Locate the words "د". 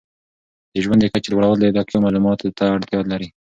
0.73-0.75, 1.01-1.05